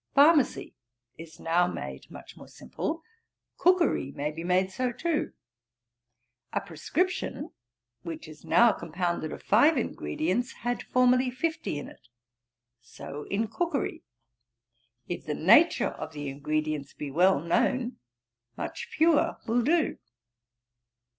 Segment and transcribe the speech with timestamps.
[0.15, 0.73] Pharmacy
[1.19, 3.03] is now made much more simple.
[3.59, 5.33] Cookery may be made so too.
[6.51, 7.51] A prescription
[8.01, 12.07] which is now compounded of five ingredients, had formerly fifty in it.
[12.81, 14.01] So in cookery,
[15.07, 17.97] if the nature of the ingredients be well known,
[18.57, 19.99] much fewer will do.